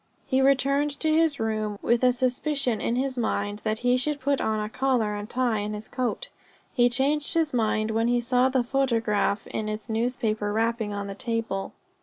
He 0.25 0.41
returned 0.41 0.89
to 0.99 1.11
his 1.13 1.39
room, 1.39 1.77
with 1.83 2.03
a 2.03 2.11
suspicion 2.11 2.81
in 2.81 2.95
his 2.95 3.19
mind 3.19 3.59
that 3.59 3.77
he 3.85 3.97
should 3.97 4.19
put 4.19 4.41
on 4.41 4.59
a 4.59 4.67
collar 4.67 5.13
and 5.13 5.29
tie, 5.29 5.59
and 5.59 5.75
his 5.75 5.87
coat. 5.87 6.29
He 6.73 6.89
changed 6.89 7.35
his 7.35 7.53
mind 7.53 7.91
when 7.91 8.07
he 8.07 8.19
saw 8.19 8.49
the 8.49 8.63
photograph 8.63 9.45
in 9.45 9.69
its 9.69 9.89
newspaper 9.89 10.51
wrapping 10.51 10.91
on 10.91 11.05
the 11.05 11.13
table. 11.13 11.73